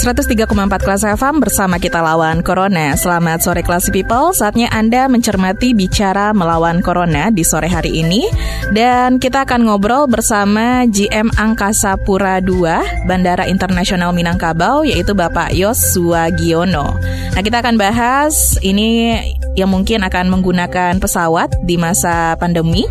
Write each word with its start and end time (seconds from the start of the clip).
103,4 0.00 0.48
kelas 0.80 1.04
FM 1.04 1.44
bersama 1.44 1.76
kita 1.76 2.00
lawan 2.00 2.40
Corona. 2.40 2.96
Selamat 2.96 3.44
sore 3.44 3.60
kelas 3.60 3.92
people. 3.92 4.32
Saatnya 4.32 4.72
Anda 4.72 5.12
mencermati 5.12 5.76
bicara 5.76 6.32
melawan 6.32 6.80
Corona 6.80 7.28
di 7.28 7.44
sore 7.44 7.68
hari 7.68 8.00
ini. 8.00 8.24
Dan 8.72 9.20
kita 9.20 9.44
akan 9.44 9.68
ngobrol 9.68 10.08
bersama 10.08 10.88
GM 10.88 11.28
Angkasa 11.36 12.00
Pura 12.00 12.40
II 12.40 12.64
Bandara 13.04 13.44
Internasional 13.44 14.16
Minangkabau 14.16 14.88
yaitu 14.88 15.12
Bapak 15.12 15.52
Yos 15.52 15.92
Suwagiono. 15.92 16.96
Nah, 17.36 17.42
kita 17.44 17.60
akan 17.60 17.76
bahas 17.76 18.56
ini 18.64 19.20
yang 19.52 19.68
mungkin 19.68 20.00
akan 20.00 20.32
menggunakan 20.32 20.96
pesawat 20.96 21.52
di 21.68 21.76
masa 21.76 22.40
pandemi 22.40 22.88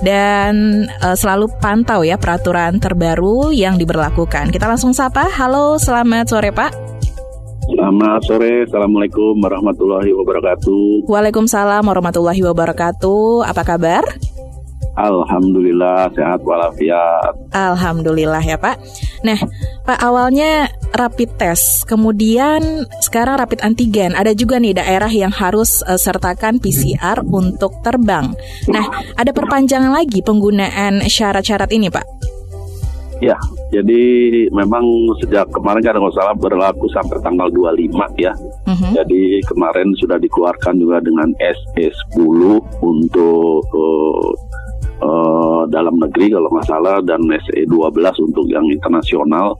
dan 0.00 0.84
uh, 1.00 1.16
selalu 1.16 1.48
pantau 1.60 2.04
ya 2.04 2.16
peraturan 2.16 2.80
terbaru 2.80 3.52
yang 3.52 3.76
diberlakukan. 3.76 4.52
Kita 4.52 4.68
langsung 4.68 4.92
sapa. 4.96 5.28
Halo, 5.28 5.76
selamat 5.76 6.26
sore 6.28 6.50
Pak. 6.52 6.72
Selamat 7.70 8.20
sore, 8.26 8.66
Assalamualaikum 8.66 9.38
warahmatullahi 9.38 10.10
wabarakatuh. 10.10 11.06
Waalaikumsalam 11.06 11.86
warahmatullahi 11.86 12.42
wabarakatuh. 12.42 13.46
Apa 13.46 13.62
kabar? 13.62 14.02
Alhamdulillah 14.98 16.10
sehat 16.12 16.42
walafiat. 16.42 17.32
Alhamdulillah 17.54 18.42
ya 18.42 18.58
Pak. 18.58 18.76
Nah, 19.22 19.38
Pak 19.86 20.02
awalnya 20.02 20.66
rapid 20.90 21.30
test, 21.38 21.86
kemudian 21.86 22.86
sekarang 23.02 23.38
rapid 23.38 23.62
antigen. 23.62 24.12
Ada 24.12 24.34
juga 24.34 24.58
nih 24.58 24.76
daerah 24.76 25.10
yang 25.10 25.30
harus 25.30 25.80
uh, 25.86 25.98
sertakan 25.98 26.58
PCR 26.58 27.22
untuk 27.24 27.78
terbang. 27.80 28.34
Nah, 28.68 28.84
ada 29.14 29.30
perpanjangan 29.30 29.94
lagi 29.94 30.20
penggunaan 30.20 31.06
syarat-syarat 31.06 31.70
ini 31.70 31.88
Pak? 31.88 32.06
Ya, 33.20 33.36
jadi 33.68 34.02
memang 34.48 34.80
sejak 35.20 35.52
kemarin 35.52 35.84
kan 35.84 36.00
nggak 36.00 36.16
salah 36.16 36.32
berlaku 36.32 36.88
sampai 36.88 37.20
tanggal 37.20 37.52
25 37.52 38.16
ya. 38.16 38.32
Uh-huh. 38.64 38.92
Jadi 38.96 39.44
kemarin 39.44 39.92
sudah 40.00 40.16
dikeluarkan 40.16 40.80
juga 40.80 41.04
dengan 41.04 41.28
SE 41.36 41.84
10 42.16 42.16
untuk 42.80 43.60
uh, 43.76 44.30
uh, 45.04 45.62
dalam 45.68 46.00
negeri 46.00 46.32
kalau 46.32 46.48
nggak 46.48 46.68
salah 46.68 46.96
dan 47.04 47.20
SE 47.44 47.60
12 47.68 48.24
untuk 48.24 48.48
yang 48.48 48.64
internasional 48.72 49.52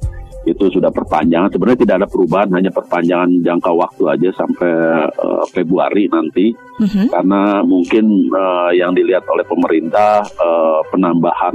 itu 0.48 0.72
sudah 0.72 0.88
perpanjangan. 0.88 1.52
Sebenarnya 1.52 1.80
tidak 1.84 1.96
ada 2.04 2.08
perubahan 2.08 2.48
hanya 2.56 2.72
perpanjangan 2.72 3.28
jangka 3.44 3.70
waktu 3.76 4.02
aja 4.08 4.30
sampai 4.36 4.72
uh, 5.12 5.44
Februari 5.52 6.08
nanti. 6.08 6.52
Uh-huh. 6.80 7.12
karena 7.12 7.60
mungkin 7.60 8.32
uh, 8.32 8.72
yang 8.72 8.96
dilihat 8.96 9.28
oleh 9.28 9.44
pemerintah 9.44 10.24
uh, 10.40 10.80
penambahan 10.88 11.52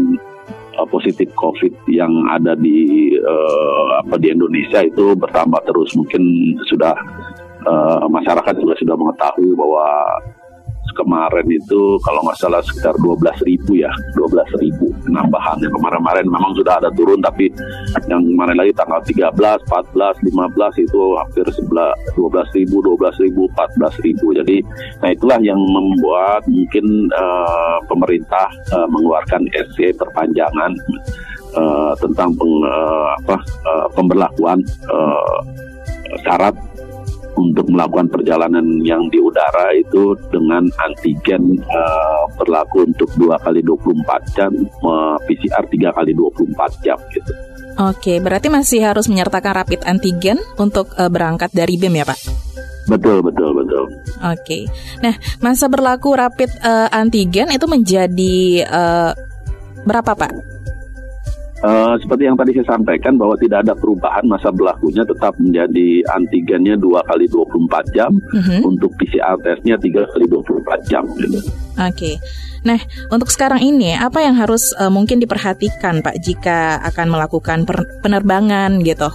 uh, 0.77 0.86
positif 0.86 1.33
COVID 1.33 1.89
yang 1.89 2.14
ada 2.30 2.53
di 2.53 3.09
uh, 3.17 4.05
apa 4.05 4.22
di 4.22 4.30
Indonesia 4.30 4.86
itu 4.86 5.17
bertambah 5.17 5.66
terus. 5.66 5.97
Mungkin 5.97 6.21
sudah 6.70 6.93
uh, 7.65 8.05
masyarakat 8.05 8.54
juga 8.61 8.77
sudah 8.77 8.93
mengetahui 8.93 9.58
bahwa 9.58 9.87
kemarin 10.95 11.45
itu 11.52 12.00
kalau 12.02 12.23
nggak 12.23 12.39
salah 12.39 12.64
sekitar 12.64 12.95
12 12.98 13.22
ribu 13.44 13.78
ya 13.78 13.92
12 14.16 14.64
ribu 14.64 14.95
penambahan 15.06 15.60
yang 15.61 15.73
kemarin-kemarin 15.76 16.26
memang 16.26 16.52
sudah 16.56 16.80
ada 16.80 16.89
turun 16.95 17.20
tapi 17.22 17.52
yang 18.08 18.22
kemarin 18.23 18.58
lagi 18.58 18.73
tanggal 18.76 19.02
13, 19.04 19.36
14, 19.67 20.23
15 20.23 20.86
itu 20.86 21.02
hampir 21.17 21.45
11, 21.45 22.17
12 22.17 22.58
ribu, 22.58 22.76
12 22.84 23.23
ribu, 23.23 23.42
14 23.54 24.05
ribu. 24.05 24.28
Jadi 24.36 24.58
nah 25.02 25.10
itulah 25.14 25.39
yang 25.42 25.60
membuat 25.60 26.44
mungkin 26.50 27.10
uh, 27.14 27.78
pemerintah 27.89 28.48
uh, 28.73 28.88
mengeluarkan 28.89 29.45
SC 29.54 29.94
perpanjangan 29.98 30.72
uh, 31.58 31.94
tentang 32.00 32.34
peng, 32.36 32.54
uh, 32.66 33.08
apa, 33.23 33.38
uh, 33.66 33.88
pemberlakuan 33.94 34.60
uh, 34.92 35.39
syarat 36.23 36.55
untuk 37.36 37.68
melakukan 37.68 38.08
perjalanan 38.08 38.64
yang 38.82 39.06
di 39.12 39.20
udara 39.20 39.76
itu 39.76 40.16
dengan 40.32 40.66
antigen 40.82 41.60
uh, 41.68 42.23
berlaku 42.40 42.88
untuk 42.88 43.12
dua 43.20 43.36
kali 43.44 43.62
24 43.62 44.36
jam, 44.36 44.52
uh, 44.82 45.20
PCR 45.28 45.64
tiga 45.70 45.90
kali 45.94 46.16
24 46.16 46.84
jam 46.84 46.98
gitu. 47.12 47.32
Oke, 47.76 48.23
berarti 48.23 48.48
masih 48.48 48.88
harus 48.88 49.12
menyertakan 49.12 49.52
rapid 49.52 49.84
antigen 49.84 50.40
untuk 50.56 50.96
uh, 50.96 51.12
berangkat 51.12 51.52
dari 51.52 51.76
BEM 51.76 52.00
ya 52.00 52.06
Pak? 52.08 52.20
Betul, 52.86 53.20
betul, 53.26 53.52
betul. 53.52 53.86
Oke. 54.22 54.70
Nah, 55.02 55.17
masa 55.42 55.66
berlaku 55.67 56.16
rapid 56.16 56.54
uh, 56.62 56.88
antigen 56.94 57.52
itu 57.52 57.66
menjadi 57.67 58.64
uh, 58.64 59.12
berapa 59.84 60.14
Pak? 60.16 60.32
Uh, 61.65 61.98
seperti 61.98 62.30
yang 62.30 62.37
tadi 62.37 62.53
saya 62.61 62.77
sampaikan 62.77 63.17
bahwa 63.17 63.33
tidak 63.42 63.65
ada 63.65 63.73
perubahan 63.73 64.21
masa 64.30 64.53
berlakunya 64.53 65.02
tetap 65.02 65.33
menjadi 65.42 66.05
antigennya 66.14 66.77
dua 66.77 67.02
kali 67.09 67.26
24 67.26 67.89
jam 67.89 68.14
uh-huh. 68.14 68.70
untuk 68.70 68.93
PCR 69.02 69.33
testnya 69.42 69.73
tiga 69.81 70.05
kali 70.14 70.30
24 70.30 70.61
jam. 70.86 71.02
Gitu. 71.17 71.42
Oke, 71.42 71.49
okay. 71.73 72.15
nah 72.61 72.77
untuk 73.09 73.33
sekarang 73.33 73.65
ini 73.65 73.98
apa 73.98 74.21
yang 74.21 74.37
harus 74.37 74.77
uh, 74.77 74.93
mungkin 74.93 75.17
diperhatikan 75.17 76.05
Pak 76.05 76.21
jika 76.21 76.77
akan 76.86 77.17
melakukan 77.17 77.65
penerbangan 78.05 78.86
gitu? 78.86 79.09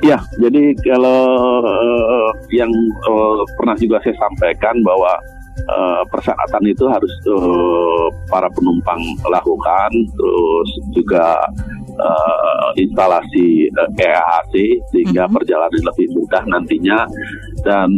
Ya, 0.00 0.24
jadi 0.40 0.72
kalau 0.80 1.28
uh, 1.60 2.30
yang 2.56 2.72
uh, 3.04 3.44
pernah 3.60 3.76
juga 3.76 4.00
saya 4.00 4.16
sampaikan 4.16 4.80
bahwa 4.80 5.12
uh, 5.64 6.02
persyaratan 6.12 6.64
itu 6.68 6.84
harus 6.88 7.12
uh, 7.32 8.06
para 8.28 8.48
penumpang 8.52 9.00
lakukan, 9.28 9.90
terus 10.16 10.70
juga 10.92 11.40
uh, 11.96 12.68
instalasi 12.76 13.68
uh, 13.76 13.90
EHC 13.96 14.54
sehingga 14.92 15.24
mm 15.24 15.28
-hmm. 15.32 15.36
perjalanan 15.40 15.82
lebih 15.92 16.06
mudah 16.12 16.42
nantinya 16.46 16.98
dan 17.64 17.90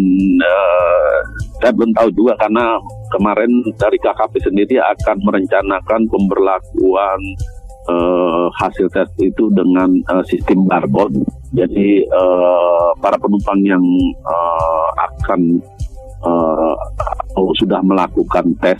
uh, 0.42 1.16
saya 1.58 1.72
belum 1.74 1.90
tahu 1.94 2.08
juga 2.14 2.38
karena 2.38 2.78
kemarin 3.10 3.50
dari 3.76 3.98
KKP 3.98 4.34
sendiri 4.44 4.76
akan 4.78 5.16
merencanakan 5.26 6.00
pemberlakuan 6.06 7.20
uh, 7.88 8.46
hasil 8.60 8.86
tes 8.92 9.08
itu 9.18 9.48
dengan 9.52 9.88
uh, 10.12 10.22
sistem 10.28 10.68
barcode. 10.68 11.16
Jadi 11.56 12.04
uh, 12.12 12.92
para 13.00 13.16
penumpang 13.16 13.58
yang 13.64 13.82
uh, 14.22 14.88
akan 15.08 15.40
uh, 16.22 16.74
sudah 17.58 17.80
melakukan 17.82 18.54
tes 18.62 18.78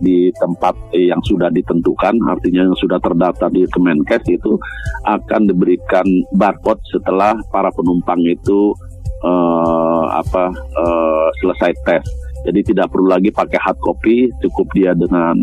di 0.00 0.32
tempat 0.40 0.72
yang 0.96 1.20
sudah 1.28 1.52
ditentukan, 1.52 2.16
artinya 2.24 2.64
yang 2.64 2.78
sudah 2.80 2.96
terdaftar 3.04 3.52
di 3.52 3.68
Kemenkes 3.68 4.24
itu 4.32 4.56
akan 5.04 5.44
diberikan 5.44 6.06
barcode 6.32 6.80
setelah 6.88 7.36
para 7.52 7.68
penumpang 7.76 8.24
itu 8.24 8.72
uh, 9.20 10.04
apa 10.16 10.48
uh, 10.56 11.28
selesai 11.44 11.72
tes. 11.84 12.04
Jadi 12.44 12.60
tidak 12.72 12.92
perlu 12.92 13.08
lagi 13.08 13.32
pakai 13.32 13.56
hard 13.56 13.80
copy, 13.80 14.28
cukup 14.44 14.68
dia 14.76 14.92
dengan 14.92 15.40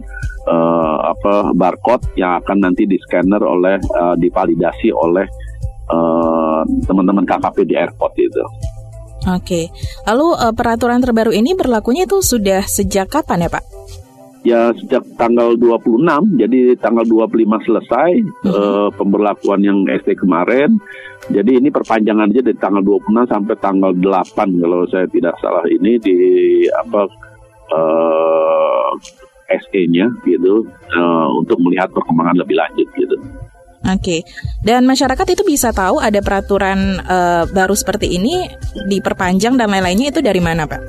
uh, 0.50 0.98
apa 1.14 1.54
barcode 1.54 2.06
yang 2.18 2.38
akan 2.42 2.62
nanti 2.62 2.86
di 2.86 2.98
scanner 3.06 3.42
oleh 3.42 3.78
uh, 3.98 4.18
divalidasi 4.18 4.90
oleh 4.94 5.26
teman-teman 6.88 7.28
uh, 7.28 7.30
KKP 7.36 7.68
di 7.68 7.76
airport 7.76 8.16
itu. 8.16 8.46
Oke, 9.30 9.70
lalu 10.10 10.34
uh, 10.34 10.50
peraturan 10.50 10.98
terbaru 10.98 11.30
ini 11.30 11.54
berlakunya 11.54 12.10
itu 12.10 12.26
sudah 12.26 12.66
sejak 12.66 13.06
kapan 13.06 13.46
ya 13.46 13.50
Pak? 13.54 13.64
Ya 14.42 14.74
sejak 14.74 15.06
tanggal 15.22 15.54
26, 15.54 16.42
jadi 16.42 16.74
tanggal 16.82 17.06
25 17.06 17.62
selesai 17.62 18.12
hmm. 18.18 18.50
uh, 18.50 18.90
pemberlakuan 18.98 19.62
yang 19.62 19.86
SD 19.86 20.18
kemarin. 20.18 20.82
Jadi 21.30 21.62
ini 21.62 21.70
perpanjangan 21.70 22.34
aja 22.34 22.42
dari 22.42 22.58
tanggal 22.58 22.82
26 22.82 23.30
sampai 23.30 23.56
tanggal 23.62 23.94
8 23.94 24.34
kalau 24.58 24.90
saya 24.90 25.06
tidak 25.14 25.38
salah 25.38 25.62
ini 25.70 26.02
di 26.02 26.18
apa 26.74 27.06
uh, 27.70 28.90
eh, 29.54 29.62
SE-nya 29.70 30.10
gitu 30.26 30.66
uh, 30.98 31.30
untuk 31.38 31.62
melihat 31.62 31.94
perkembangan 31.94 32.42
lebih 32.42 32.58
lanjut 32.58 32.90
gitu. 32.98 33.22
Oke, 33.82 33.98
okay. 33.98 34.20
dan 34.62 34.86
masyarakat 34.86 35.26
itu 35.34 35.42
bisa 35.42 35.74
tahu 35.74 35.98
ada 35.98 36.22
peraturan 36.22 37.02
uh, 37.02 37.50
baru 37.50 37.74
seperti 37.74 38.14
ini 38.14 38.46
diperpanjang 38.86 39.58
dan 39.58 39.74
lain-lainnya 39.74 40.14
itu 40.14 40.22
dari 40.22 40.38
mana, 40.38 40.70
Pak? 40.70 40.82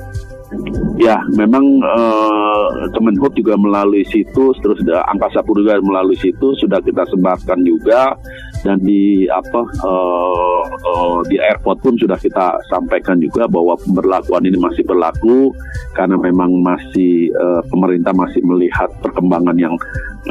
Ya, 1.01 1.17
memang 1.33 1.81
uh, 1.81 2.85
Kemenhub 2.93 3.33
juga 3.33 3.57
melalui 3.57 4.05
situs, 4.07 4.55
terus 4.61 4.79
Angkasa 4.85 5.41
Pura 5.41 5.65
juga 5.65 5.81
melalui 5.81 6.15
situs 6.21 6.61
sudah 6.61 6.79
kita 6.85 7.03
sebarkan 7.09 7.65
juga 7.65 8.13
dan 8.63 8.79
di 8.79 9.27
apa 9.27 9.61
uh, 9.83 10.63
uh, 10.63 11.19
di 11.27 11.35
airport 11.35 11.83
pun 11.83 11.99
sudah 11.99 12.15
kita 12.15 12.55
sampaikan 12.71 13.19
juga 13.19 13.43
bahwa 13.45 13.75
pemberlakuan 13.75 14.47
ini 14.47 14.55
masih 14.55 14.87
berlaku 14.87 15.51
karena 15.91 16.15
memang 16.15 16.63
masih 16.63 17.27
uh, 17.35 17.61
pemerintah 17.67 18.15
masih 18.15 18.39
melihat 18.47 18.87
perkembangan 19.03 19.59
yang 19.59 19.75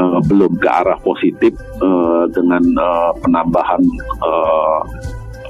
uh, 0.01 0.19
belum 0.25 0.57
ke 0.57 0.69
arah 0.69 0.97
positif 1.05 1.53
uh, 1.85 2.25
dengan 2.33 2.65
uh, 2.81 3.13
penambahan 3.21 3.85
uh, 4.25 4.81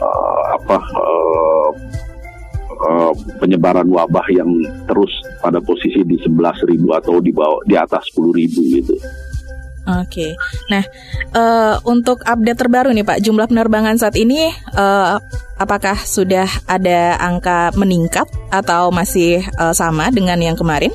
uh, 0.02 0.42
apa 0.58 0.76
uh, 0.98 1.70
uh, 2.82 3.12
penyebaran 3.38 3.86
wabah 3.88 4.26
yang 4.30 4.50
terus 4.90 5.10
pada 5.38 5.62
posisi 5.62 6.02
di 6.02 6.18
11.000 6.18 6.98
atau 6.98 7.22
di 7.22 7.30
bawah 7.30 7.62
di 7.64 7.78
atas 7.78 8.10
10.000 8.14 8.78
gitu. 8.82 8.94
Oke, 9.82 10.38
nah 10.70 10.86
uh, 11.34 11.74
untuk 11.90 12.22
update 12.22 12.54
terbaru 12.54 12.94
nih 12.94 13.02
Pak, 13.02 13.18
jumlah 13.18 13.50
penerbangan 13.50 13.98
saat 13.98 14.14
ini 14.14 14.46
uh, 14.78 15.18
apakah 15.58 15.98
sudah 15.98 16.46
ada 16.70 17.18
angka 17.18 17.74
meningkat 17.74 18.30
atau 18.54 18.94
masih 18.94 19.42
uh, 19.58 19.74
sama 19.74 20.14
dengan 20.14 20.38
yang 20.38 20.54
kemarin? 20.54 20.94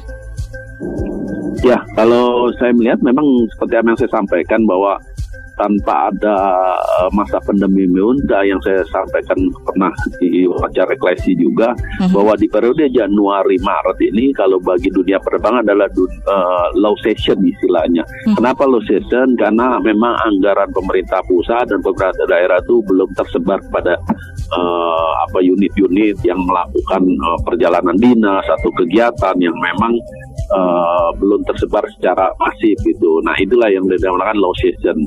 Ya, 1.68 1.84
kalau 2.00 2.48
saya 2.56 2.72
melihat 2.72 3.04
memang 3.04 3.28
seperti 3.52 3.74
yang 3.76 4.00
saya 4.00 4.12
sampaikan 4.14 4.64
bahwa 4.64 4.96
tanpa 5.58 6.14
ada 6.14 6.38
uh, 7.02 7.10
masa 7.12 7.42
pandemi 7.42 7.90
Meunda 7.90 8.46
yang 8.46 8.62
saya 8.62 8.86
sampaikan 8.94 9.36
pernah 9.66 9.92
di 10.22 10.46
wawancara 10.46 10.94
juga 11.34 11.74
uh-huh. 11.74 12.14
bahwa 12.14 12.34
di 12.38 12.48
periode 12.48 12.86
Januari 12.94 13.58
Maret 13.58 13.98
ini 14.14 14.30
kalau 14.38 14.62
bagi 14.62 14.94
dunia 14.94 15.18
penerbangan 15.20 15.66
adalah 15.66 15.90
uh, 16.30 16.68
low 16.78 16.94
season 17.02 17.42
istilahnya. 17.42 18.06
Uh-huh. 18.06 18.38
Kenapa 18.38 18.70
low 18.70 18.82
season? 18.86 19.34
Karena 19.36 19.82
memang 19.82 20.14
anggaran 20.30 20.70
pemerintah 20.72 21.26
pusat 21.26 21.68
dan 21.68 21.82
pemerintah 21.82 22.30
daerah 22.30 22.62
itu 22.62 22.80
belum 22.86 23.10
tersebar 23.18 23.60
pada 23.74 23.98
uh, 24.54 25.12
apa 25.28 25.42
unit-unit 25.42 26.22
yang 26.22 26.40
melakukan 26.46 27.02
uh, 27.02 27.40
perjalanan 27.44 27.98
dinas 27.98 28.46
atau 28.46 28.70
kegiatan 28.78 29.36
yang 29.42 29.56
memang 29.58 29.98
uh, 30.52 31.10
belum 31.18 31.44
tersebar 31.48 31.84
secara 31.98 32.32
masif 32.40 32.78
gitu. 32.84 33.20
Nah 33.24 33.36
itulah 33.40 33.68
yang 33.72 33.86
dinamakan 33.88 34.38
low 34.40 34.54
season. 34.60 34.98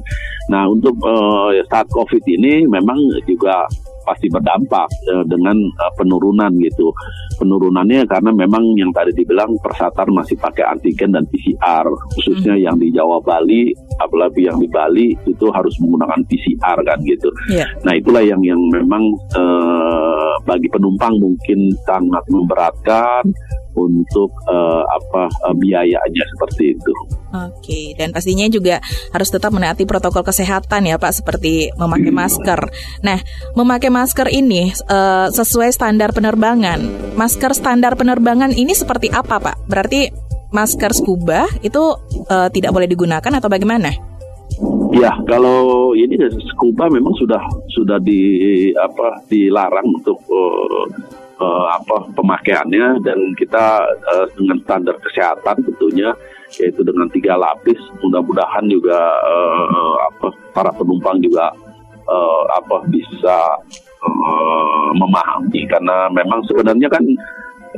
Nah 0.52 0.66
untuk 0.68 0.96
uh, 1.04 1.54
saat 1.70 1.86
COVID 1.92 2.22
ini 2.26 2.66
memang 2.66 2.98
juga 3.24 3.64
pasti 4.04 4.26
berdampak 4.32 4.88
uh, 5.12 5.24
dengan 5.28 5.56
uh, 5.56 5.92
penurunan 5.94 6.50
gitu. 6.58 6.90
Penurunannya 7.38 8.04
karena 8.08 8.30
memang 8.34 8.74
yang 8.76 8.90
tadi 8.90 9.14
dibilang 9.14 9.54
persatar 9.60 10.08
masih 10.10 10.36
pakai 10.40 10.66
antigen 10.66 11.14
dan 11.14 11.24
PCR, 11.30 11.86
khususnya 12.18 12.56
hmm. 12.56 12.64
yang 12.64 12.76
di 12.76 12.88
Jawa 12.92 13.22
Bali, 13.22 13.72
apalagi 14.00 14.50
yang 14.50 14.58
di 14.58 14.68
Bali 14.68 15.14
itu 15.28 15.46
harus 15.52 15.76
menggunakan 15.78 16.20
PCR 16.26 16.78
kan 16.84 16.98
gitu. 17.06 17.30
Yeah. 17.52 17.68
Nah 17.86 17.96
itulah 17.96 18.24
yang 18.24 18.42
yang 18.42 18.60
memang 18.72 19.04
uh, 19.36 20.34
bagi 20.44 20.68
penumpang 20.68 21.16
mungkin 21.20 21.70
sangat 21.86 22.24
memberatkan 22.28 23.24
untuk 23.74 24.30
uh, 24.50 24.82
apa 24.86 25.30
uh, 25.46 25.54
biayanya 25.54 26.24
seperti 26.36 26.74
itu. 26.74 26.92
Oke, 27.30 27.94
dan 27.94 28.10
pastinya 28.10 28.50
juga 28.50 28.82
harus 29.14 29.30
tetap 29.30 29.54
menaati 29.54 29.86
protokol 29.86 30.26
kesehatan 30.26 30.90
ya 30.90 30.98
Pak, 30.98 31.22
seperti 31.22 31.70
memakai 31.78 32.10
masker. 32.10 32.60
Nah, 33.06 33.18
memakai 33.54 33.90
masker 33.90 34.28
ini 34.34 34.74
uh, 34.90 35.30
sesuai 35.30 35.70
standar 35.70 36.10
penerbangan. 36.10 36.82
Masker 37.14 37.54
standar 37.54 37.94
penerbangan 37.94 38.50
ini 38.50 38.74
seperti 38.74 39.14
apa 39.14 39.38
Pak? 39.38 39.70
Berarti 39.70 40.10
masker 40.50 40.90
scuba 40.90 41.46
itu 41.62 41.94
uh, 42.26 42.48
tidak 42.50 42.74
boleh 42.74 42.90
digunakan 42.90 43.30
atau 43.30 43.46
bagaimana? 43.46 44.10
Ya, 44.90 45.14
kalau 45.30 45.94
ini 45.94 46.18
scuba 46.50 46.90
memang 46.90 47.14
sudah 47.14 47.38
sudah 47.70 48.02
di 48.02 48.74
apa 48.74 49.22
dilarang 49.30 49.86
untuk 49.86 50.18
uh, 50.26 50.84
uh, 51.40 51.66
apa 51.74 52.12
pemakaiannya 52.14 53.00
dan 53.02 53.18
kita 53.34 53.82
uh, 54.12 54.26
dengan 54.36 54.60
standar 54.62 54.96
kesehatan 55.00 55.64
tentunya 55.64 56.12
yaitu 56.60 56.82
dengan 56.82 57.06
tiga 57.10 57.38
lapis 57.38 57.78
mudah-mudahan 58.04 58.66
juga 58.68 58.98
uh, 59.24 59.94
apa 60.12 60.26
para 60.52 60.70
penumpang 60.74 61.18
juga 61.22 61.50
uh, 62.10 62.42
apa 62.58 62.84
bisa 62.90 63.38
uh, 64.02 64.90
memahami. 64.98 65.66
Karena 65.70 66.10
memang 66.10 66.42
sebenarnya 66.50 66.88
kan 66.90 67.04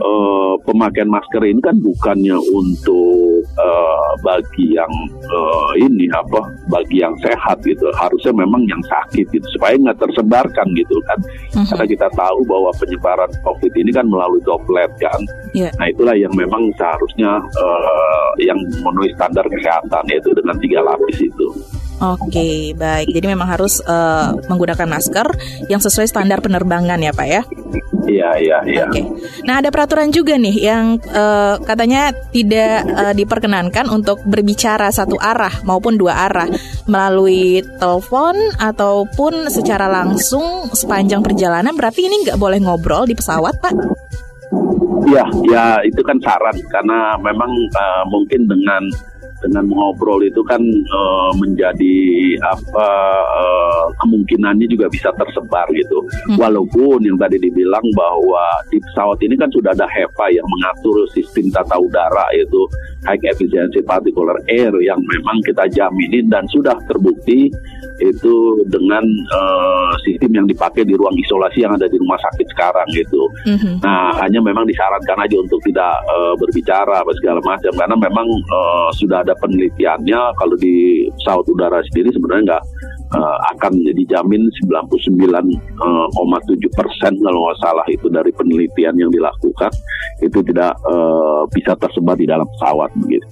uh, 0.01 0.55
pemakaian 0.65 1.11
masker 1.11 1.43
ini 1.45 1.61
kan 1.61 1.77
bukannya 1.79 2.37
untuk 2.39 3.22
uh, 3.59 4.11
bagi 4.21 4.77
yang 4.77 4.93
uh, 5.29 5.73
ini 5.77 6.09
apa 6.13 6.41
bagi 6.69 7.03
yang 7.05 7.13
sehat 7.21 7.61
gitu 7.65 7.89
harusnya 7.97 8.33
memang 8.33 8.63
yang 8.69 8.83
sakit 8.89 9.27
gitu 9.33 9.47
supaya 9.57 9.77
nggak 9.77 9.99
tersebarkan 10.01 10.67
gitu 10.77 10.97
kan 11.09 11.19
uh-huh. 11.57 11.67
karena 11.75 11.87
kita 11.89 12.09
tahu 12.17 12.39
bahwa 12.49 12.71
penyebaran 12.79 13.31
covid 13.45 13.73
ini 13.77 13.91
kan 13.93 14.07
melalui 14.09 14.41
droplet 14.45 14.91
kan 15.01 15.21
yeah. 15.53 15.73
nah 15.77 15.89
itulah 15.89 16.17
yang 16.17 16.33
memang 16.33 16.73
seharusnya 16.77 17.41
uh, 17.41 18.29
yang 18.41 18.59
memenuhi 18.81 19.13
standar 19.17 19.45
kesehatan 19.49 20.05
yaitu 20.09 20.31
dengan 20.37 20.57
tiga 20.61 20.81
lapis 20.85 21.19
itu 21.21 21.49
Oke, 22.03 22.75
baik. 22.75 23.15
Jadi 23.15 23.31
memang 23.31 23.47
harus 23.47 23.79
uh, 23.87 24.35
menggunakan 24.51 24.91
masker 24.91 25.23
yang 25.71 25.79
sesuai 25.79 26.11
standar 26.11 26.43
penerbangan 26.43 26.99
ya, 26.99 27.15
Pak 27.15 27.29
ya? 27.31 27.47
Iya, 28.03 28.31
iya, 28.39 28.59
iya. 28.67 28.87
Oke. 28.91 29.01
Nah, 29.47 29.63
ada 29.63 29.71
peraturan 29.71 30.11
juga 30.11 30.35
nih 30.37 30.57
yang 30.59 30.99
uh, 31.13 31.57
katanya 31.63 32.11
tidak 32.35 32.85
uh, 32.93 33.15
diperkenankan 33.15 33.87
untuk 33.89 34.21
berbicara 34.27 34.91
satu 34.91 35.17
arah 35.17 35.63
maupun 35.63 35.97
dua 35.97 36.27
arah 36.29 36.49
melalui 36.91 37.63
telepon 37.79 38.35
ataupun 38.59 39.49
secara 39.49 39.87
langsung 39.87 40.69
sepanjang 40.75 41.23
perjalanan. 41.23 41.73
Berarti 41.73 42.11
ini 42.11 42.27
nggak 42.27 42.41
boleh 42.41 42.59
ngobrol 42.61 43.07
di 43.07 43.15
pesawat, 43.15 43.55
Pak? 43.63 43.75
Iya, 45.03 45.27
ya 45.51 45.65
itu 45.83 46.01
kan 46.07 46.17
saran 46.23 46.57
karena 46.71 47.19
memang 47.19 47.51
uh, 47.75 48.05
mungkin 48.07 48.47
dengan 48.47 48.83
dengan 49.43 49.67
mengobrol 49.69 50.23
itu 50.23 50.41
kan 50.47 50.63
uh, 50.89 51.33
menjadi 51.37 51.99
apa 52.47 52.89
uh, 53.27 53.87
kemungkinannya 54.03 54.67
juga 54.71 54.87
bisa 54.89 55.11
tersebar 55.19 55.67
gitu. 55.75 55.99
Hmm. 56.31 56.39
Walaupun 56.39 57.03
yang 57.03 57.19
tadi 57.19 57.43
dibilang 57.43 57.85
bahwa 57.99 58.43
di 58.71 58.79
pesawat 58.79 59.19
ini 59.27 59.35
kan 59.35 59.51
sudah 59.51 59.75
ada 59.75 59.87
HEPA 59.91 60.27
yang 60.31 60.47
mengatur 60.47 61.05
sistem 61.13 61.51
tata 61.51 61.77
udara 61.77 62.25
yaitu 62.39 62.63
high 63.05 63.21
efficiency 63.27 63.83
particular 63.83 64.39
air 64.47 64.71
yang 64.81 64.99
memang 65.03 65.37
kita 65.43 65.67
jaminin 65.75 66.31
dan 66.31 66.47
sudah 66.55 66.79
terbukti 66.87 67.51
itu 68.03 68.37
dengan 68.67 69.05
uh, 69.31 69.95
sistem 70.03 70.43
yang 70.43 70.47
dipakai 70.49 70.83
di 70.83 70.99
ruang 70.99 71.15
isolasi 71.15 71.63
yang 71.63 71.77
ada 71.79 71.87
di 71.87 71.97
rumah 72.01 72.19
sakit 72.19 72.47
sekarang 72.51 72.89
gitu. 72.97 73.23
Mm-hmm. 73.47 73.75
Nah 73.85 74.17
hanya 74.19 74.43
memang 74.43 74.67
disarankan 74.67 75.19
aja 75.23 75.37
untuk 75.39 75.61
tidak 75.63 75.93
uh, 76.11 76.35
berbicara 76.39 77.03
apa 77.05 77.13
segala 77.21 77.39
macam 77.45 77.73
karena 77.75 77.97
memang 77.97 78.27
uh, 78.51 78.91
sudah 78.97 79.23
ada 79.23 79.32
penelitiannya 79.39 80.21
kalau 80.37 80.57
di 80.59 81.07
pesawat 81.21 81.47
udara 81.49 81.81
sendiri 81.91 82.13
sebenarnya 82.13 82.57
nggak 82.57 82.65
uh, 83.17 83.37
akan 83.57 83.73
dijamin 83.95 84.43
99,7 84.69 86.69
persen 86.73 87.13
kalau 87.21 87.41
nggak 87.49 87.59
salah 87.61 87.87
itu 87.89 88.09
dari 88.09 88.33
penelitian 88.35 88.97
yang 88.99 89.11
dilakukan 89.13 89.71
itu 90.21 90.39
tidak 90.53 90.77
uh, 90.89 91.45
bisa 91.53 91.77
tersebar 91.79 92.17
di 92.17 92.27
dalam 92.27 92.47
pesawat 92.57 92.91
begitu. 93.01 93.29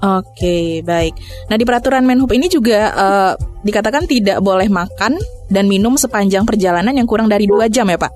Oke, 0.00 0.80
baik. 0.80 1.12
Nah, 1.52 1.60
di 1.60 1.64
peraturan 1.68 2.08
Menhub 2.08 2.32
ini 2.32 2.48
juga 2.48 2.88
uh, 2.96 3.32
dikatakan 3.60 4.08
tidak 4.08 4.40
boleh 4.40 4.64
makan 4.72 5.20
dan 5.52 5.68
minum 5.68 5.92
sepanjang 6.00 6.48
perjalanan 6.48 6.96
yang 6.96 7.04
kurang 7.04 7.28
dari 7.28 7.44
dua 7.44 7.68
jam 7.68 7.84
ya, 7.84 8.00
Pak? 8.00 8.12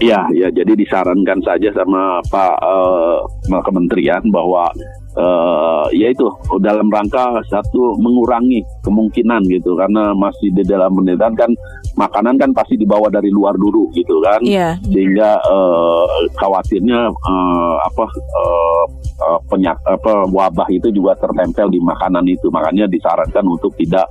Iya, 0.00 0.24
ya. 0.32 0.48
Jadi 0.48 0.72
disarankan 0.80 1.44
saja 1.44 1.76
sama 1.76 2.24
Pak 2.24 2.56
uh, 2.56 3.60
Kementerian 3.68 4.24
bahwa 4.32 4.72
uh, 5.18 5.86
ya 5.94 6.10
itu 6.10 6.26
dalam 6.60 6.90
rangka 6.90 7.42
satu 7.48 7.98
mengurangi 7.98 8.62
kemungkinan 8.82 9.46
gitu 9.50 9.74
karena 9.78 10.12
masih 10.14 10.50
di 10.54 10.62
dalam 10.66 10.94
penelitian 10.94 11.34
kan 11.34 11.50
makanan 11.94 12.34
kan 12.38 12.50
pasti 12.50 12.74
dibawa 12.74 13.06
dari 13.10 13.30
luar 13.30 13.54
dulu 13.54 13.90
gitu 13.94 14.18
kan 14.22 14.42
yeah. 14.42 14.74
sehingga 14.90 15.38
uh, 15.46 16.06
khawatirnya 16.38 17.10
uh, 17.10 17.76
apa 17.86 18.04
uh, 18.10 18.84
uh, 19.22 19.40
penyak 19.50 19.78
apa 19.86 20.26
wabah 20.30 20.68
itu 20.70 20.90
juga 20.90 21.14
tertempel 21.18 21.70
di 21.70 21.78
makanan 21.78 22.26
itu 22.26 22.50
makanya 22.50 22.90
disarankan 22.90 23.46
untuk 23.46 23.70
tidak 23.78 24.06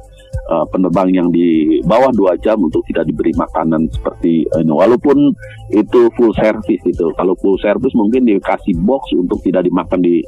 uh, 0.52 0.66
penerbang 0.68 1.10
yang 1.14 1.28
di 1.32 1.80
bawah 1.86 2.12
dua 2.12 2.36
jam 2.42 2.60
untuk 2.60 2.84
tidak 2.90 3.08
diberi 3.08 3.32
makanan 3.36 3.88
seperti 3.92 4.48
ini. 4.60 4.72
Walaupun 4.72 5.32
itu 5.72 6.10
full 6.16 6.34
service 6.36 6.84
itu. 6.84 7.08
Kalau 7.16 7.34
full 7.40 7.60
service 7.60 7.94
mungkin 7.96 8.28
dikasih 8.28 8.76
box 8.84 9.12
untuk 9.16 9.40
tidak 9.46 9.68
dimakan 9.68 10.00
di 10.04 10.20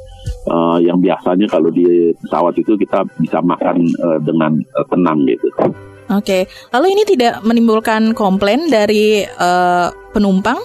uh, 0.48 0.78
yang 0.80 0.98
biasanya 1.02 1.46
kalau 1.50 1.70
di 1.70 2.14
pesawat 2.22 2.54
itu 2.58 2.78
kita 2.78 3.04
bisa 3.18 3.38
makan 3.42 3.86
uh, 4.02 4.18
dengan 4.22 4.56
uh, 4.78 4.86
tenang 4.88 5.26
gitu. 5.26 5.48
Oke, 5.54 5.66
okay. 6.06 6.42
lalu 6.70 6.94
ini 6.94 7.02
tidak 7.02 7.42
menimbulkan 7.42 8.14
komplain 8.14 8.70
dari 8.70 9.26
uh, 9.26 9.90
penumpang 10.14 10.58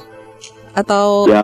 atau? 0.78 1.26
Ya, 1.26 1.42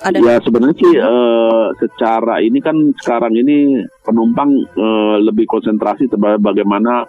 Ada? 0.00 0.16
Ya 0.16 0.40
sebenarnya 0.40 0.76
sih 0.80 0.92
uh, 0.96 1.68
secara 1.76 2.40
ini 2.40 2.64
kan 2.64 2.72
sekarang 3.04 3.36
ini 3.36 3.84
penumpang 4.00 4.48
uh, 4.72 5.20
lebih 5.20 5.44
konsentrasi 5.44 6.08
terhadap 6.08 6.40
bagaimana 6.40 7.04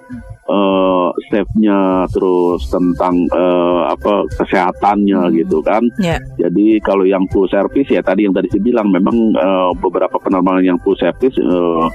uh, 0.48 1.10
safe-nya 1.30 2.10
terus 2.10 2.66
tentang 2.72 3.28
uh, 3.36 3.92
apa 3.92 4.26
kesehatannya 4.40 5.22
hmm. 5.30 5.34
gitu 5.46 5.58
kan. 5.62 5.84
Yeah. 6.02 6.22
Jadi 6.40 6.82
kalau 6.82 7.06
yang 7.06 7.28
full 7.30 7.50
service 7.52 7.90
ya 7.92 8.02
tadi 8.02 8.26
yang 8.26 8.34
tadi 8.34 8.50
saya 8.50 8.64
bilang 8.64 8.90
memang 8.90 9.36
uh, 9.38 9.72
beberapa 9.78 10.18
penerbangan 10.18 10.64
yang 10.66 10.80
full 10.82 10.98
service 10.98 11.36
uh, 11.42 11.88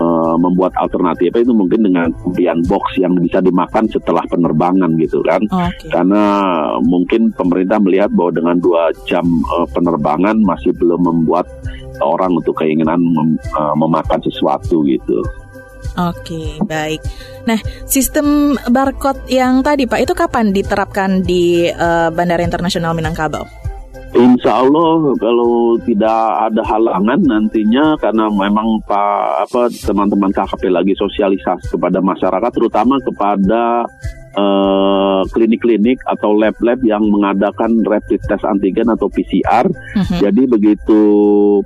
uh, 0.00 0.36
membuat 0.38 0.74
alternatif 0.80 1.30
itu 1.34 1.52
mungkin 1.54 1.86
dengan 1.86 2.10
pembelian 2.22 2.62
box 2.66 2.98
yang 2.98 3.14
bisa 3.18 3.38
dimakan 3.38 3.86
setelah 3.86 4.24
penerbangan 4.26 4.90
gitu 4.98 5.22
kan 5.22 5.42
okay. 5.50 5.90
karena 5.90 6.22
mungkin 6.82 7.30
pemerintah 7.34 7.78
melihat 7.78 8.10
bahwa 8.14 8.32
dengan 8.34 8.56
dua 8.58 8.90
jam 9.06 9.24
uh, 9.54 9.66
penerbangan 9.70 10.38
masih 10.42 10.74
belum 10.74 11.04
membuat 11.04 11.46
orang 12.02 12.34
untuk 12.34 12.58
keinginan 12.58 12.98
mem, 12.98 13.38
uh, 13.54 13.74
memakan 13.78 14.18
sesuatu 14.24 14.82
gitu. 14.82 15.22
Oke, 15.94 16.58
baik. 16.66 16.98
Nah, 17.46 17.58
sistem 17.86 18.58
barcode 18.66 19.30
yang 19.30 19.62
tadi 19.62 19.86
Pak 19.86 20.00
itu 20.02 20.12
kapan 20.16 20.50
diterapkan 20.50 21.22
di 21.22 21.70
uh, 21.70 22.10
Bandara 22.10 22.42
Internasional 22.42 22.98
Minangkabau? 22.98 23.46
Insya 24.14 24.62
Allah 24.62 25.10
kalau 25.18 25.74
tidak 25.82 26.22
ada 26.46 26.62
halangan 26.62 27.18
nantinya 27.18 27.98
karena 27.98 28.30
memang 28.30 28.78
pak 28.86 29.50
apa 29.50 29.66
teman-teman 29.74 30.30
KKP 30.30 30.70
lagi 30.70 30.94
sosialisasi 30.94 31.74
kepada 31.74 31.98
masyarakat 31.98 32.50
terutama 32.54 33.02
kepada 33.02 33.82
klinik-klinik 35.30 35.98
uh, 36.04 36.18
atau 36.18 36.34
lab-lab 36.34 36.82
yang 36.82 37.06
mengadakan 37.06 37.86
rapid 37.86 38.20
test 38.26 38.42
antigen 38.42 38.90
atau 38.90 39.06
PCR. 39.10 39.66
Uh-huh. 39.66 40.18
Jadi 40.20 40.42
begitu 40.50 41.00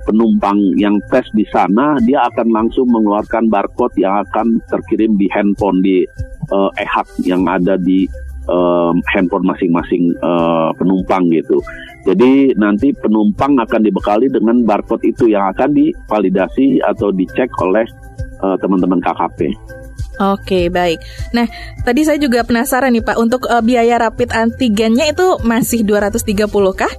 penumpang 0.05 0.57
yang 0.77 1.01
tes 1.09 1.25
di 1.33 1.45
sana 1.49 1.97
dia 2.05 2.25
akan 2.29 2.47
langsung 2.53 2.87
mengeluarkan 2.89 3.49
barcode 3.49 3.97
yang 3.97 4.21
akan 4.25 4.61
terkirim 4.69 5.17
di 5.17 5.27
handphone 5.33 5.81
di 5.81 6.05
uh, 6.53 6.69
e 6.77 6.85
yang 7.25 7.45
ada 7.49 7.77
di 7.77 8.05
uh, 8.49 8.93
handphone 9.13 9.45
masing-masing 9.45 10.13
uh, 10.21 10.73
penumpang 10.77 11.29
gitu. 11.29 11.61
Jadi 12.07 12.55
nanti 12.55 12.95
penumpang 12.95 13.59
akan 13.59 13.81
dibekali 13.83 14.31
dengan 14.31 14.63
barcode 14.63 15.03
itu 15.03 15.29
yang 15.29 15.51
akan 15.51 15.75
divalidasi 15.75 16.79
atau 16.81 17.11
dicek 17.11 17.51
oleh 17.61 17.85
uh, 18.41 18.55
teman-teman 18.57 19.03
KKP. 19.03 19.53
Oke, 20.19 20.67
baik. 20.67 20.99
Nah, 21.31 21.47
tadi 21.87 22.03
saya 22.03 22.19
juga 22.19 22.43
penasaran 22.43 22.91
nih 22.91 23.03
Pak, 23.07 23.15
untuk 23.15 23.47
uh, 23.47 23.63
biaya 23.63 23.95
rapid 23.95 24.35
antigennya 24.35 25.07
itu 25.07 25.39
masih 25.47 25.87
230 25.87 26.51
kah? 26.75 26.91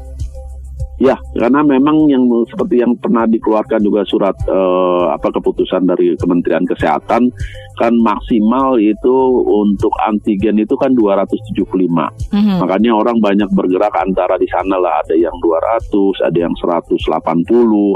Ya, 1.01 1.17
karena 1.33 1.65
memang 1.65 2.13
yang 2.13 2.29
seperti 2.45 2.85
yang 2.85 2.93
pernah 3.01 3.25
dikeluarkan 3.25 3.81
juga 3.81 4.05
surat 4.05 4.37
uh, 4.53 5.09
apa 5.17 5.33
keputusan 5.33 5.89
dari 5.89 6.13
Kementerian 6.21 6.69
Kesehatan 6.69 7.33
kan 7.81 7.93
maksimal 7.97 8.77
itu 8.77 9.17
untuk 9.49 9.89
antigen 10.05 10.61
itu 10.61 10.77
kan 10.77 10.93
275. 10.93 11.57
Mm-hmm. 11.57 12.61
Makanya 12.61 12.93
orang 12.93 13.17
banyak 13.17 13.49
bergerak 13.49 13.97
antara 13.97 14.37
di 14.37 14.45
sana 14.53 14.77
lah 14.77 15.01
ada 15.01 15.17
yang 15.17 15.33
200, 15.41 15.89
ada 16.21 16.37
yang 16.37 16.53
180, 16.61 16.93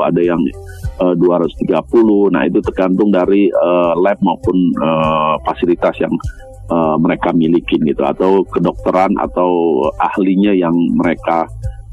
ada 0.00 0.20
yang 0.24 0.40
eh, 1.04 1.14
230. 1.20 2.32
Nah, 2.32 2.42
itu 2.48 2.64
tergantung 2.64 3.12
dari 3.12 3.52
uh, 3.52 3.92
lab 4.00 4.16
maupun 4.24 4.56
uh, 4.80 5.36
fasilitas 5.44 5.92
yang 6.00 6.16
uh, 6.72 6.96
mereka 6.96 7.36
miliki 7.36 7.76
gitu 7.84 8.00
atau 8.00 8.40
kedokteran 8.48 9.12
atau 9.20 9.84
ahlinya 10.00 10.56
yang 10.56 10.72
mereka 10.96 11.44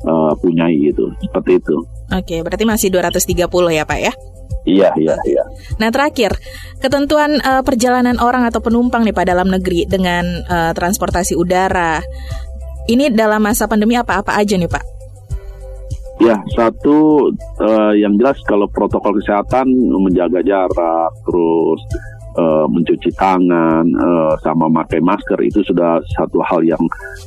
uh, 0.05 0.34
punyai 0.39 0.75
gitu 0.91 1.10
seperti 1.22 1.62
itu. 1.62 1.75
Oke, 2.12 2.36
berarti 2.43 2.63
masih 2.67 2.88
230 2.91 3.77
ya 3.77 3.84
Pak 3.88 4.00
ya? 4.00 4.13
Iya, 4.62 4.93
iya, 4.93 5.17
iya. 5.25 5.43
Nah, 5.81 5.89
terakhir, 5.89 6.38
ketentuan 6.77 7.41
uh, 7.41 7.65
perjalanan 7.65 8.22
orang 8.22 8.46
atau 8.46 8.62
penumpang 8.62 9.01
nih 9.01 9.15
Pak 9.15 9.25
dalam 9.25 9.50
negeri 9.50 9.89
dengan 9.89 10.46
uh, 10.46 10.72
transportasi 10.77 11.34
udara. 11.34 11.98
Ini 12.86 13.10
dalam 13.10 13.41
masa 13.41 13.65
pandemi 13.65 13.98
apa-apa 13.98 14.38
aja 14.38 14.53
nih 14.58 14.70
Pak? 14.70 14.86
Ya, 16.22 16.38
satu 16.53 17.29
uh, 17.58 17.93
yang 17.98 18.13
jelas 18.22 18.38
kalau 18.46 18.70
protokol 18.70 19.17
kesehatan 19.17 19.65
menjaga 19.89 20.46
jarak, 20.46 21.10
terus 21.25 21.81
uh, 22.38 22.65
mencuci 22.67 23.11
tangan 23.15 23.85
uh, 23.85 24.33
sama 24.43 24.67
memakai 24.71 25.03
masker 25.03 25.39
itu 25.43 25.63
sudah 25.65 26.00
satu 26.15 26.39
hal 26.45 26.63
yang 26.63 26.81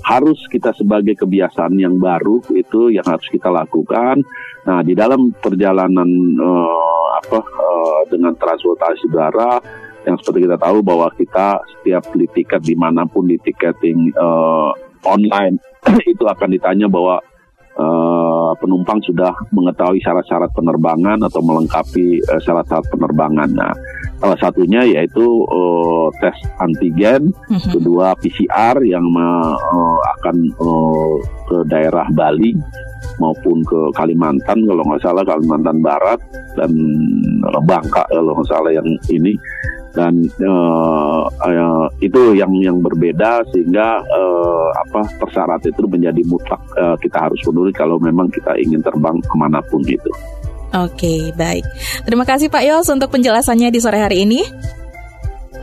harus 0.04 0.38
kita 0.48 0.72
sebagai 0.76 1.18
kebiasaan 1.18 1.76
yang 1.76 1.96
baru 2.00 2.40
itu 2.54 2.92
yang 2.92 3.04
harus 3.04 3.26
kita 3.28 3.48
lakukan. 3.50 4.20
Nah 4.64 4.80
di 4.80 4.96
dalam 4.96 5.32
perjalanan 5.36 6.08
uh, 6.40 7.06
apa 7.20 7.40
uh, 7.40 8.02
dengan 8.08 8.32
transportasi 8.36 9.08
udara 9.08 9.60
yang 10.04 10.16
seperti 10.20 10.44
kita 10.44 10.60
tahu 10.60 10.84
bahwa 10.84 11.08
kita 11.16 11.60
setiap 11.64 12.04
beli 12.12 12.28
tiket 12.32 12.60
di 12.60 12.76
mana 12.76 13.08
pun 13.08 13.24
di 13.24 13.40
tiketing 13.40 14.12
uh, 14.16 14.72
online 15.04 15.56
itu 16.12 16.24
akan 16.28 16.48
ditanya 16.52 16.86
bahwa 16.88 17.20
uh, 17.80 18.33
penumpang 18.64 18.96
sudah 19.04 19.36
mengetahui 19.52 20.00
syarat-syarat 20.00 20.48
penerbangan 20.56 21.20
atau 21.20 21.44
melengkapi 21.44 22.24
uh, 22.32 22.40
syarat-syarat 22.40 22.88
penerbangan. 22.88 23.52
Nah, 23.52 23.76
salah 24.24 24.38
satunya 24.40 24.80
yaitu 24.88 25.44
uh, 25.52 26.08
tes 26.24 26.32
antigen, 26.56 27.28
uh-huh. 27.52 27.72
kedua 27.76 28.16
PCR 28.16 28.80
yang 28.80 29.04
uh, 29.12 29.98
akan 30.16 30.36
uh, 30.56 31.14
ke 31.44 31.56
daerah 31.68 32.08
Bali 32.16 32.56
maupun 33.20 33.60
ke 33.68 33.92
Kalimantan 33.92 34.64
kalau 34.64 34.82
nggak 34.88 35.04
salah 35.04 35.22
Kalimantan 35.28 35.78
Barat 35.84 36.18
dan 36.56 36.72
Bangka 37.68 38.02
kalau 38.08 38.32
nggak 38.32 38.48
salah 38.48 38.72
yang 38.72 38.88
ini 39.12 39.36
dan 39.94 40.26
uh, 40.42 41.24
uh, 41.30 41.86
itu 42.02 42.34
yang 42.34 42.50
yang 42.58 42.82
berbeda 42.82 43.46
sehingga 43.54 44.02
uh, 44.02 44.68
apa 44.86 45.06
persyarat 45.22 45.62
itu 45.64 45.86
menjadi 45.86 46.20
mutlak 46.26 46.60
uh, 46.74 46.98
kita 46.98 47.30
harus 47.30 47.38
penuhi 47.46 47.70
kalau 47.70 47.96
memang 48.02 48.26
kita 48.28 48.58
ingin 48.58 48.82
terbang 48.82 49.16
ke 49.22 49.34
mana 49.38 49.62
pun 49.70 49.80
itu. 49.86 50.10
Oke, 50.74 51.30
baik. 51.38 51.62
Terima 52.02 52.26
kasih 52.26 52.50
Pak 52.50 52.66
Yos 52.66 52.90
untuk 52.90 53.14
penjelasannya 53.14 53.70
di 53.70 53.78
sore 53.78 54.02
hari 54.02 54.26
ini. 54.26 54.42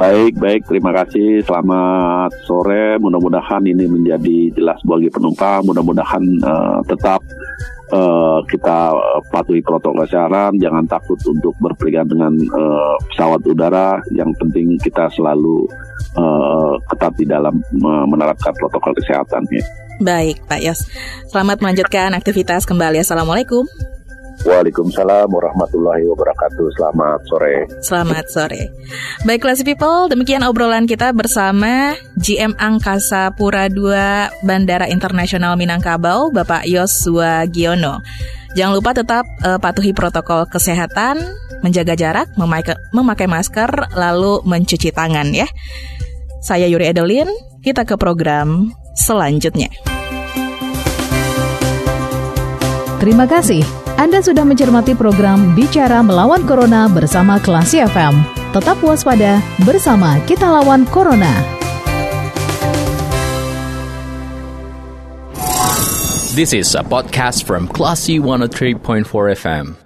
Baik, 0.02 0.34
baik. 0.42 0.62
Terima 0.66 0.90
kasih. 0.98 1.46
Selamat 1.46 2.34
sore. 2.50 2.98
Mudah-mudahan 2.98 3.62
ini 3.70 3.86
menjadi 3.86 4.50
jelas 4.58 4.82
bagi 4.82 5.14
penumpang. 5.14 5.62
Mudah-mudahan 5.62 6.26
uh, 6.42 6.82
tetap 6.90 7.22
uh, 7.94 8.42
kita 8.50 8.98
patuhi 9.30 9.62
protokol 9.62 10.02
kesehatan. 10.02 10.58
Jangan 10.58 10.90
takut 10.90 11.22
untuk 11.30 11.54
berpergian 11.62 12.10
dengan 12.10 12.34
uh, 12.34 12.98
pesawat 13.14 13.46
udara. 13.46 14.02
Yang 14.10 14.42
penting 14.42 14.74
kita 14.82 15.06
selalu 15.14 15.70
uh, 16.18 16.82
ketat 16.90 17.14
di 17.22 17.30
dalam 17.30 17.62
uh, 17.86 18.06
menerapkan 18.10 18.58
protokol 18.58 18.98
kesehatan. 18.98 19.46
Ya. 19.54 19.62
Baik, 20.02 20.42
Pak 20.50 20.66
Yos. 20.66 20.82
Selamat 21.30 21.62
melanjutkan 21.62 22.10
aktivitas 22.18 22.66
kembali. 22.66 23.06
Assalamualaikum. 23.06 23.70
Waalaikumsalam 24.42 25.30
warahmatullahi 25.30 26.02
wabarakatuh. 26.10 26.66
Selamat 26.74 27.20
sore. 27.30 27.56
Selamat 27.86 28.26
sore. 28.26 28.62
Baik 29.22 29.46
classy 29.46 29.62
people, 29.62 30.10
demikian 30.10 30.42
obrolan 30.42 30.90
kita 30.90 31.14
bersama 31.14 31.94
GM 32.18 32.58
Angkasa 32.58 33.30
Pura 33.38 33.70
II 33.70 33.94
Bandara 34.42 34.90
Internasional 34.90 35.54
Minangkabau, 35.62 36.34
Bapak 36.34 36.66
Yosua 36.66 37.46
Giono. 37.54 38.02
Jangan 38.58 38.74
lupa 38.74 38.92
tetap 38.98 39.30
uh, 39.46 39.62
patuhi 39.62 39.94
protokol 39.94 40.50
kesehatan, 40.50 41.22
menjaga 41.62 41.94
jarak, 41.94 42.28
memakai, 42.34 42.76
memakai 42.92 43.30
masker, 43.30 43.70
lalu 43.94 44.42
mencuci 44.42 44.90
tangan 44.90 45.30
ya. 45.38 45.46
Saya 46.42 46.66
Yuri 46.66 46.90
Edelin, 46.90 47.30
kita 47.62 47.86
ke 47.86 47.94
program 47.94 48.74
selanjutnya. 48.98 49.70
Terima 52.98 53.30
kasih. 53.30 53.81
Anda 54.00 54.24
sudah 54.24 54.48
mencermati 54.48 54.96
program 54.96 55.52
Bicara 55.58 56.00
Melawan 56.00 56.48
Corona 56.48 56.88
bersama 56.88 57.42
Klasi 57.42 57.84
FM. 57.84 58.24
Tetap 58.56 58.80
waspada, 58.80 59.44
bersama 59.68 60.20
kita 60.28 60.48
lawan 60.48 60.88
Corona. 60.88 61.32
This 66.32 66.56
is 66.56 66.72
a 66.80 66.84
podcast 66.88 67.44
from 67.44 67.68
Classy 67.68 68.16
103.4 68.16 69.04
FM. 69.36 69.81